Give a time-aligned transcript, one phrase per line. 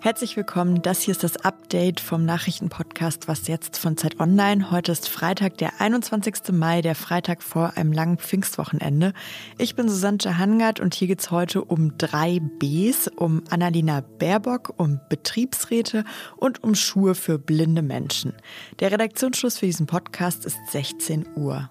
[0.00, 0.80] Herzlich willkommen.
[0.80, 4.70] Das hier ist das Update vom Nachrichtenpodcast Was jetzt von Zeit Online.
[4.70, 6.50] Heute ist Freitag, der 21.
[6.52, 9.12] Mai, der Freitag vor einem langen Pfingstwochenende.
[9.58, 14.72] Ich bin Susanne Hangard und hier geht es heute um drei Bs, um Annalena Baerbock,
[14.78, 16.04] um Betriebsräte
[16.38, 18.32] und um Schuhe für blinde Menschen.
[18.80, 21.68] Der Redaktionsschluss für diesen Podcast ist 16 Uhr.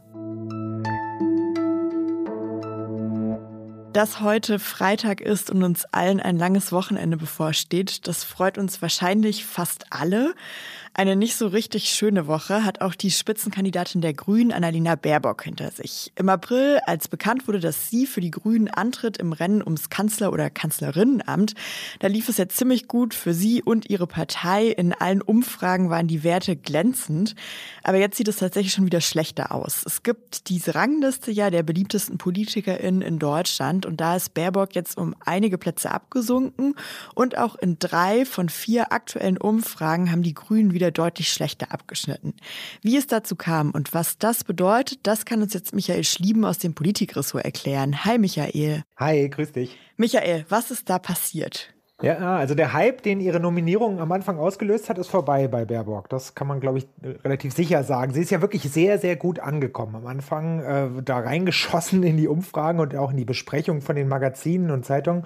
[3.94, 9.44] Dass heute Freitag ist und uns allen ein langes Wochenende bevorsteht, das freut uns wahrscheinlich
[9.46, 10.34] fast alle.
[10.94, 15.72] Eine nicht so richtig schöne Woche hat auch die Spitzenkandidatin der Grünen, Annalena Baerbock, hinter
[15.72, 16.12] sich.
[16.16, 20.34] Im April, als bekannt wurde, dass sie für die Grünen antritt im Rennen ums Kanzler-
[20.34, 21.54] oder Kanzlerinnenamt,
[22.00, 24.68] da lief es ja ziemlich gut für sie und ihre Partei.
[24.68, 27.36] In allen Umfragen waren die Werte glänzend.
[27.84, 29.84] Aber jetzt sieht es tatsächlich schon wieder schlechter aus.
[29.86, 34.98] Es gibt diese Rangliste ja der beliebtesten PolitikerInnen in Deutschland und da ist Baerbock jetzt
[34.98, 36.76] um einige Plätze abgesunken
[37.16, 41.72] und auch in drei von vier aktuellen Umfragen haben die Grünen wieder wieder deutlich schlechter
[41.72, 42.34] abgeschnitten.
[42.82, 46.58] Wie es dazu kam und was das bedeutet, das kann uns jetzt Michael Schlieben aus
[46.58, 48.04] dem Politikressort erklären.
[48.04, 48.84] Hi Michael.
[48.98, 49.78] Hi, grüß dich.
[49.96, 51.74] Michael, was ist da passiert?
[52.02, 56.10] Ja, also der Hype, den ihre Nominierung am Anfang ausgelöst hat, ist vorbei bei Baerbock.
[56.10, 56.88] Das kann man, glaube ich,
[57.24, 58.12] relativ sicher sagen.
[58.14, 59.96] Sie ist ja wirklich sehr, sehr gut angekommen.
[59.96, 64.08] Am Anfang äh, da reingeschossen in die Umfragen und auch in die Besprechung von den
[64.08, 65.26] Magazinen und Zeitungen.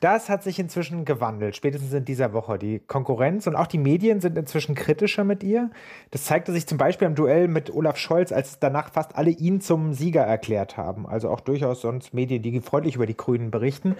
[0.00, 2.58] Das hat sich inzwischen gewandelt, spätestens in dieser Woche.
[2.58, 5.70] Die Konkurrenz und auch die Medien sind inzwischen kritischer mit ihr.
[6.10, 9.60] Das zeigte sich zum Beispiel im Duell mit Olaf Scholz, als danach fast alle ihn
[9.60, 11.06] zum Sieger erklärt haben.
[11.06, 13.94] Also auch durchaus sonst Medien, die freundlich über die Grünen berichten.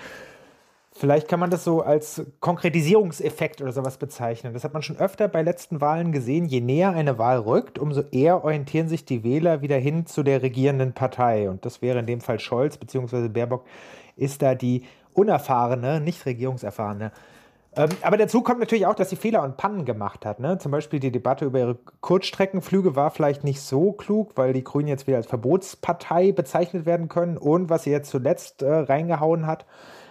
[0.98, 4.52] Vielleicht kann man das so als Konkretisierungseffekt oder sowas bezeichnen.
[4.52, 6.46] Das hat man schon öfter bei letzten Wahlen gesehen.
[6.46, 10.42] Je näher eine Wahl rückt, umso eher orientieren sich die Wähler wieder hin zu der
[10.42, 11.48] regierenden Partei.
[11.48, 13.28] Und das wäre in dem Fall Scholz bzw.
[13.28, 13.64] Baerbock,
[14.16, 17.12] ist da die unerfahrene, nicht regierungserfahrene.
[17.76, 20.40] Ähm, aber dazu kommt natürlich auch, dass sie Fehler und Pannen gemacht hat.
[20.40, 20.58] Ne?
[20.58, 24.88] Zum Beispiel die Debatte über ihre Kurzstreckenflüge war vielleicht nicht so klug, weil die Grünen
[24.88, 27.36] jetzt wieder als Verbotspartei bezeichnet werden können.
[27.36, 29.64] Und was sie jetzt zuletzt äh, reingehauen hat,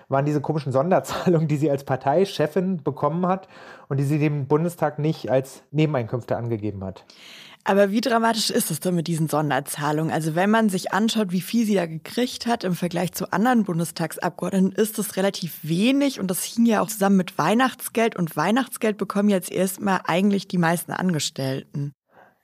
[0.09, 3.47] waren diese komischen Sonderzahlungen, die sie als Parteichefin bekommen hat
[3.90, 7.06] und die sie dem Bundestag nicht als Nebeneinkünfte angegeben hat.
[7.69, 10.13] Aber wie dramatisch ist es denn mit diesen Sonderzahlungen?
[10.13, 13.66] Also wenn man sich anschaut, wie viel sie da gekriegt hat im Vergleich zu anderen
[13.66, 18.97] Bundestagsabgeordneten, ist das relativ wenig und das hing ja auch zusammen mit Weihnachtsgeld und Weihnachtsgeld
[18.97, 21.91] bekommen jetzt erstmal eigentlich die meisten Angestellten.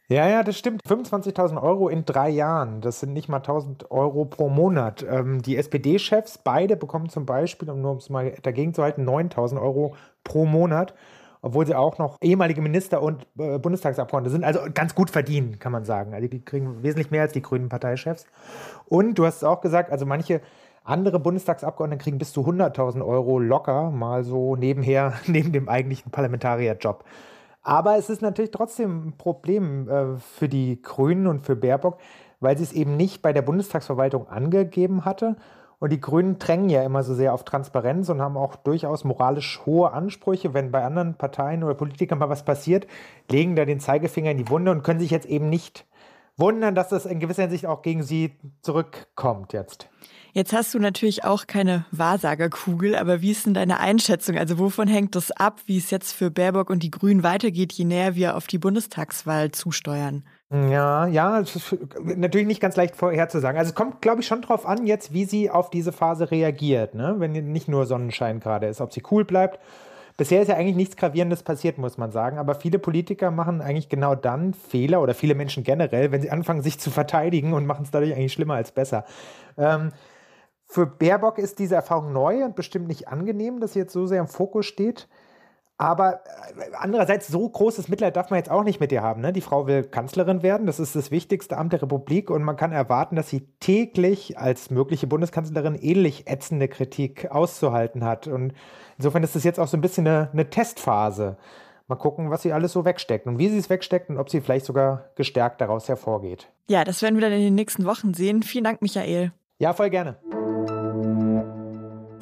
[0.09, 0.81] Ja, ja, das stimmt.
[0.87, 5.05] 25.000 Euro in drei Jahren, das sind nicht mal 1.000 Euro pro Monat.
[5.09, 9.07] Ähm, die SPD-Chefs, beide bekommen zum Beispiel, um nur um es mal dagegen zu halten,
[9.07, 10.93] 9.000 Euro pro Monat,
[11.41, 14.43] obwohl sie auch noch ehemalige Minister und äh, Bundestagsabgeordnete sind.
[14.43, 16.13] Also ganz gut verdienen, kann man sagen.
[16.13, 18.25] Also die kriegen wesentlich mehr als die grünen Parteichefs.
[18.85, 20.41] Und du hast es auch gesagt, also manche
[20.83, 27.05] andere Bundestagsabgeordnete kriegen bis zu 100.000 Euro locker, mal so nebenher, neben dem eigentlichen Parlamentarierjob.
[27.63, 31.97] Aber es ist natürlich trotzdem ein Problem äh, für die Grünen und für Baerbock,
[32.41, 35.37] weil sie es eben nicht bei der Bundestagsverwaltung angegeben hatte.
[35.79, 39.61] Und die Grünen drängen ja immer so sehr auf Transparenz und haben auch durchaus moralisch
[39.65, 40.53] hohe Ansprüche.
[40.53, 42.87] Wenn bei anderen Parteien oder Politikern mal was passiert,
[43.29, 45.85] legen da den Zeigefinger in die Wunde und können sich jetzt eben nicht
[46.37, 49.89] wundern, dass das in gewisser Hinsicht auch gegen sie zurückkommt jetzt.
[50.35, 54.35] Jetzt hast du natürlich auch keine Wahrsagerkugel, aber wie ist denn deine Einschätzung?
[54.35, 57.85] Also wovon hängt das ab, wie es jetzt für Baerbock und die Grünen weitergeht, je
[57.85, 60.23] näher wir auf die Bundestagswahl zusteuern?
[60.49, 61.77] Ja, ja, es ist
[62.15, 63.59] natürlich nicht ganz leicht vorherzusagen.
[63.59, 66.95] Also es kommt, glaube ich, schon darauf an, jetzt, wie sie auf diese Phase reagiert,
[66.95, 67.15] ne?
[67.19, 69.59] wenn nicht nur Sonnenschein gerade ist, ob sie cool bleibt.
[70.17, 72.39] Bisher ist ja eigentlich nichts Gravierendes passiert, muss man sagen.
[72.39, 76.63] Aber viele Politiker machen eigentlich genau dann Fehler oder viele Menschen generell, wenn sie anfangen,
[76.63, 79.05] sich zu verteidigen und machen es dadurch eigentlich schlimmer als besser.
[79.57, 79.91] Ähm,
[80.73, 84.19] für Baerbock ist diese Erfahrung neu und bestimmt nicht angenehm, dass sie jetzt so sehr
[84.19, 85.07] im Fokus steht.
[85.77, 86.21] Aber
[86.57, 89.21] äh, andererseits, so großes Mitleid darf man jetzt auch nicht mit ihr haben.
[89.21, 89.33] Ne?
[89.33, 92.71] Die Frau will Kanzlerin werden, das ist das wichtigste Amt der Republik und man kann
[92.71, 98.25] erwarten, dass sie täglich als mögliche Bundeskanzlerin ähnlich ätzende Kritik auszuhalten hat.
[98.25, 98.53] Und
[98.97, 101.37] insofern ist das jetzt auch so ein bisschen eine, eine Testphase.
[101.87, 104.41] Mal gucken, was sie alles so wegsteckt und wie sie es wegsteckt und ob sie
[104.41, 106.49] vielleicht sogar gestärkt daraus hervorgeht.
[106.67, 108.41] Ja, das werden wir dann in den nächsten Wochen sehen.
[108.41, 109.33] Vielen Dank, Michael.
[109.59, 110.17] Ja, voll gerne.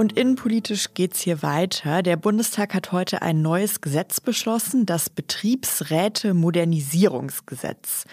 [0.01, 2.01] Und innenpolitisch geht es hier weiter.
[2.01, 8.05] Der Bundestag hat heute ein neues Gesetz beschlossen, das Betriebsräte-Modernisierungsgesetz.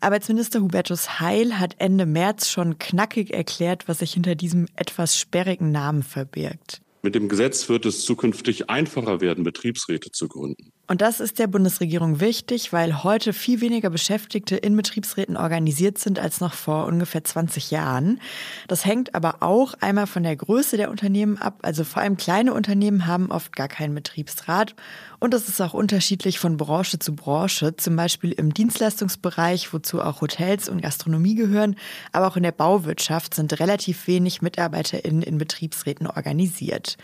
[0.00, 5.70] Arbeitsminister Hubertus Heil hat Ende März schon knackig erklärt, was sich hinter diesem etwas sperrigen
[5.70, 6.82] Namen verbirgt.
[7.02, 10.72] Mit dem Gesetz wird es zukünftig einfacher werden, Betriebsräte zu gründen.
[10.88, 16.20] Und das ist der Bundesregierung wichtig, weil heute viel weniger Beschäftigte in Betriebsräten organisiert sind
[16.20, 18.20] als noch vor ungefähr 20 Jahren.
[18.68, 21.58] Das hängt aber auch einmal von der Größe der Unternehmen ab.
[21.62, 24.76] Also vor allem kleine Unternehmen haben oft gar keinen Betriebsrat.
[25.18, 27.74] Und das ist auch unterschiedlich von Branche zu Branche.
[27.74, 31.74] Zum Beispiel im Dienstleistungsbereich, wozu auch Hotels und Gastronomie gehören.
[32.12, 36.96] Aber auch in der Bauwirtschaft sind relativ wenig MitarbeiterInnen in Betriebsräten organisiert.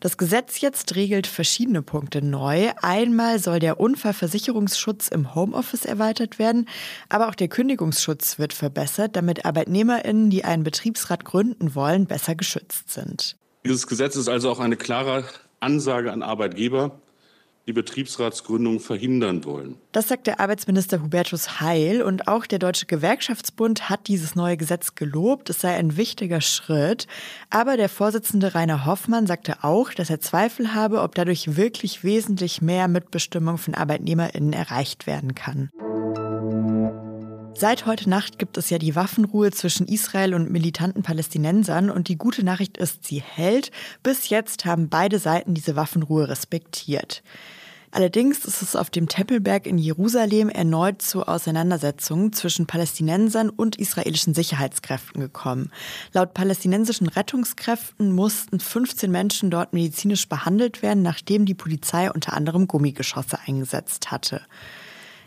[0.00, 2.70] Das Gesetz jetzt regelt verschiedene Punkte neu.
[2.80, 6.66] Einmal soll der Unfallversicherungsschutz im Homeoffice erweitert werden,
[7.10, 12.90] aber auch der Kündigungsschutz wird verbessert, damit Arbeitnehmerinnen, die einen Betriebsrat gründen wollen, besser geschützt
[12.90, 13.36] sind.
[13.66, 15.24] Dieses Gesetz ist also auch eine klare
[15.60, 16.98] Ansage an Arbeitgeber,
[17.66, 19.76] die Betriebsratsgründung verhindern wollen.
[19.92, 24.94] Das sagt der Arbeitsminister Hubertus Heil und auch der Deutsche Gewerkschaftsbund hat dieses neue Gesetz
[24.94, 25.50] gelobt.
[25.50, 27.06] Es sei ein wichtiger Schritt.
[27.50, 32.62] Aber der Vorsitzende Rainer Hoffmann sagte auch, dass er Zweifel habe, ob dadurch wirklich wesentlich
[32.62, 35.70] mehr Mitbestimmung von ArbeitnehmerInnen erreicht werden kann.
[37.54, 42.16] Seit heute Nacht gibt es ja die Waffenruhe zwischen Israel und militanten Palästinensern und die
[42.16, 43.70] gute Nachricht ist, sie hält.
[44.02, 47.22] Bis jetzt haben beide Seiten diese Waffenruhe respektiert.
[47.92, 54.32] Allerdings ist es auf dem Tempelberg in Jerusalem erneut zu Auseinandersetzungen zwischen Palästinensern und israelischen
[54.32, 55.72] Sicherheitskräften gekommen.
[56.12, 62.68] Laut palästinensischen Rettungskräften mussten 15 Menschen dort medizinisch behandelt werden, nachdem die Polizei unter anderem
[62.68, 64.40] Gummigeschosse eingesetzt hatte.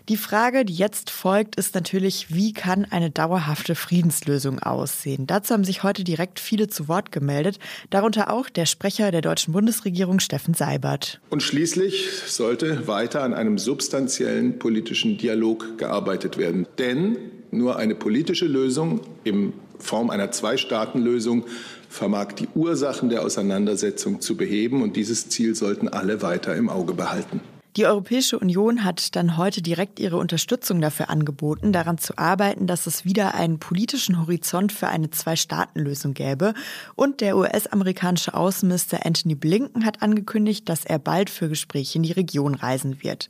[0.09, 5.27] Die Frage, die jetzt folgt, ist natürlich, wie kann eine dauerhafte Friedenslösung aussehen?
[5.27, 7.57] Dazu haben sich heute direkt viele zu Wort gemeldet,
[7.89, 11.21] darunter auch der Sprecher der deutschen Bundesregierung Steffen Seibert.
[11.29, 16.67] Und schließlich sollte weiter an einem substanziellen politischen Dialog gearbeitet werden.
[16.77, 17.15] Denn
[17.51, 21.45] nur eine politische Lösung in Form einer Zwei-Staaten-Lösung
[21.87, 24.81] vermag die Ursachen der Auseinandersetzung zu beheben.
[24.81, 27.39] Und dieses Ziel sollten alle weiter im Auge behalten.
[27.75, 32.85] Die Europäische Union hat dann heute direkt ihre Unterstützung dafür angeboten, daran zu arbeiten, dass
[32.85, 36.53] es wieder einen politischen Horizont für eine Zwei-Staaten-Lösung gäbe.
[36.93, 42.11] Und der US-amerikanische Außenminister Anthony Blinken hat angekündigt, dass er bald für Gespräche in die
[42.11, 43.27] Region reisen wird.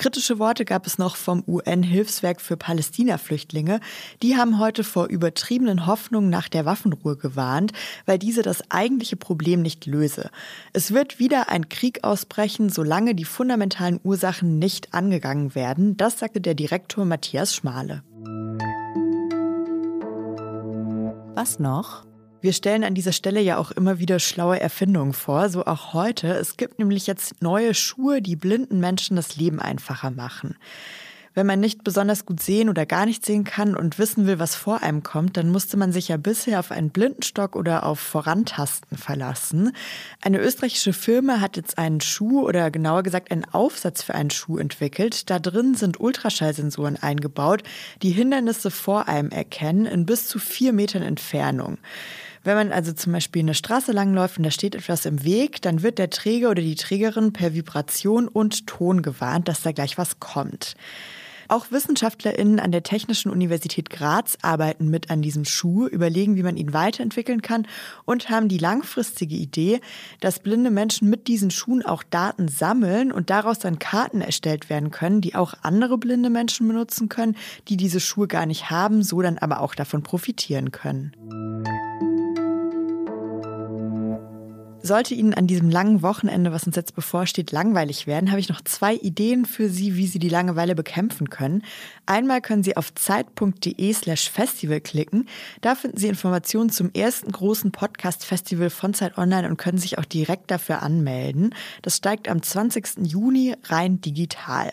[0.00, 3.80] Kritische Worte gab es noch vom UN-Hilfswerk für Palästina-Flüchtlinge.
[4.22, 7.72] Die haben heute vor übertriebenen Hoffnungen nach der Waffenruhe gewarnt,
[8.06, 10.30] weil diese das eigentliche Problem nicht löse.
[10.72, 15.98] Es wird wieder ein Krieg ausbrechen, solange die fundamentalen Ursachen nicht angegangen werden.
[15.98, 18.02] Das sagte der Direktor Matthias Schmale.
[21.34, 22.09] Was noch?
[22.42, 26.28] Wir stellen an dieser Stelle ja auch immer wieder schlaue Erfindungen vor, so auch heute.
[26.28, 30.56] Es gibt nämlich jetzt neue Schuhe, die blinden Menschen das Leben einfacher machen.
[31.34, 34.56] Wenn man nicht besonders gut sehen oder gar nicht sehen kann und wissen will, was
[34.56, 38.96] vor einem kommt, dann musste man sich ja bisher auf einen Blindenstock oder auf Vorantasten
[38.96, 39.72] verlassen.
[40.22, 44.58] Eine österreichische Firma hat jetzt einen Schuh oder genauer gesagt einen Aufsatz für einen Schuh
[44.58, 45.30] entwickelt.
[45.30, 47.62] Da drin sind Ultraschallsensoren eingebaut,
[48.02, 51.78] die Hindernisse vor einem erkennen in bis zu vier Metern Entfernung.
[52.42, 55.82] Wenn man also zum Beispiel eine Straße langläuft und da steht etwas im Weg, dann
[55.82, 60.20] wird der Träger oder die Trägerin per Vibration und Ton gewarnt, dass da gleich was
[60.20, 60.74] kommt.
[61.50, 66.56] Auch WissenschaftlerInnen an der Technischen Universität Graz arbeiten mit an diesem Schuh, überlegen, wie man
[66.56, 67.66] ihn weiterentwickeln kann
[68.04, 69.80] und haben die langfristige Idee,
[70.20, 74.92] dass blinde Menschen mit diesen Schuhen auch Daten sammeln und daraus dann Karten erstellt werden
[74.92, 77.36] können, die auch andere blinde Menschen benutzen können,
[77.66, 81.16] die diese Schuhe gar nicht haben, so dann aber auch davon profitieren können.
[84.90, 88.60] Sollte Ihnen an diesem langen Wochenende, was uns jetzt bevorsteht, langweilig werden, habe ich noch
[88.62, 91.62] zwei Ideen für Sie, wie Sie die Langeweile bekämpfen können.
[92.06, 95.28] Einmal können Sie auf zeit.de slash festival klicken.
[95.60, 100.04] Da finden Sie Informationen zum ersten großen Podcast-Festival von Zeit Online und können sich auch
[100.04, 101.54] direkt dafür anmelden.
[101.82, 103.06] Das steigt am 20.
[103.06, 104.72] Juni rein digital.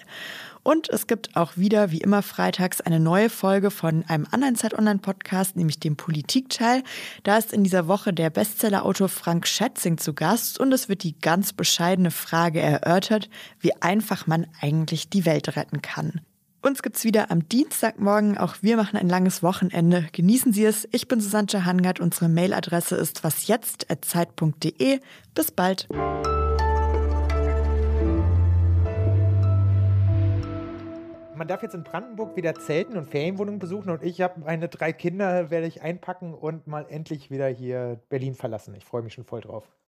[0.68, 4.78] Und es gibt auch wieder, wie immer, freitags eine neue Folge von einem anderen Zeit
[4.78, 6.84] Online Podcast, nämlich dem Politikteil.
[7.24, 11.18] Da ist in dieser Woche der Bestsellerautor Frank Schätzing zu Gast und es wird die
[11.18, 13.30] ganz bescheidene Frage erörtert,
[13.62, 16.20] wie einfach man eigentlich die Welt retten kann.
[16.62, 18.38] Uns gibt's wieder am Dienstagmorgen.
[18.38, 20.10] Auch wir machen ein langes Wochenende.
[20.12, 20.86] Genießen Sie es.
[20.92, 22.02] Ich bin Susanne Hangard.
[22.02, 25.00] Unsere Mailadresse ist wasjetzt.zeit.de.
[25.34, 25.88] Bis bald.
[31.38, 34.92] Man darf jetzt in Brandenburg wieder zelten und Ferienwohnungen besuchen und ich habe meine drei
[34.92, 38.74] Kinder, werde ich einpacken und mal endlich wieder hier Berlin verlassen.
[38.76, 39.78] Ich freue mich schon voll drauf.